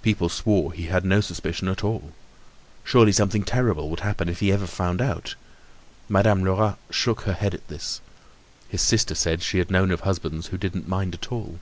People 0.00 0.28
swore 0.28 0.72
he 0.72 0.84
had 0.84 1.04
no 1.04 1.20
suspicion 1.20 1.66
at 1.66 1.82
all. 1.82 2.12
Surely 2.84 3.10
something 3.10 3.42
terrible 3.42 3.88
would 3.90 3.98
happen 3.98 4.28
if 4.28 4.38
he 4.38 4.52
ever 4.52 4.64
found 4.64 5.00
out. 5.02 5.34
Madame 6.08 6.44
Lerat 6.44 6.78
shook 6.88 7.22
her 7.22 7.32
head 7.32 7.52
at 7.52 7.66
this. 7.66 8.00
His 8.68 8.80
sister 8.80 9.16
said 9.16 9.42
she 9.42 9.58
had 9.58 9.68
known 9.72 9.90
of 9.90 10.02
husbands 10.02 10.46
who 10.54 10.56
didn't 10.56 10.86
mind 10.86 11.14
at 11.14 11.32
all. 11.32 11.58